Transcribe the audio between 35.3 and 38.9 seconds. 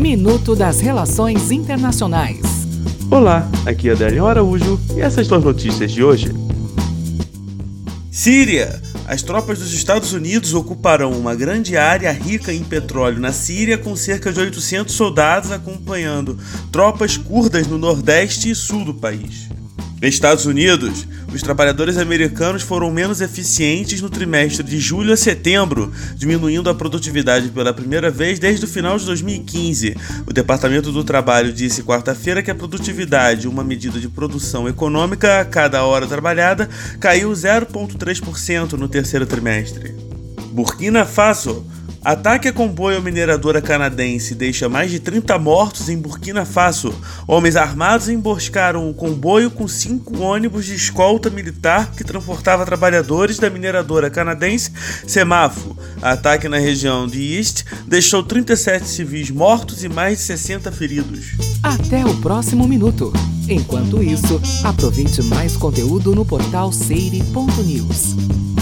a cada hora trabalhada, caiu 0,3% no